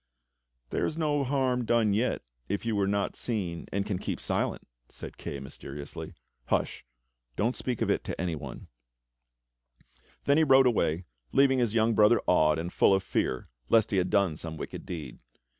*" 0.37 0.69
"There 0.71 0.87
is 0.87 0.97
no 0.97 1.23
harm 1.23 1.63
done 1.63 1.93
yet 1.93 2.23
if 2.49 2.65
you 2.65 2.75
were 2.75 2.87
not 2.87 3.15
seen 3.15 3.67
and 3.71 3.85
can 3.85 3.99
keep 3.99 4.19
silent," 4.19 4.67
said 4.89 5.15
Kay 5.19 5.39
mysteriously. 5.39 6.15
"Hush! 6.45 6.83
don't 7.35 7.55
speak 7.55 7.83
of 7.83 7.91
it 7.91 8.03
to 8.05 8.19
anyone." 8.19 8.65
22 9.75 9.85
THE 9.85 9.85
STORY 9.85 9.91
OF 9.91 9.93
KING 9.93 10.07
ARTHUR 10.07 10.17
Then 10.23 10.37
he 10.55 10.57
rode 10.57 10.65
away, 10.65 11.05
leaving 11.33 11.59
his 11.59 11.75
young 11.75 11.93
brother 11.93 12.19
awed 12.25 12.57
and 12.57 12.73
full 12.73 12.95
of 12.95 13.03
fear 13.03 13.47
lest 13.69 13.91
he 13.91 13.97
had 13.97 14.09
done 14.09 14.35
some 14.35 14.57
wicked 14.57 14.87
deed. 14.87 15.19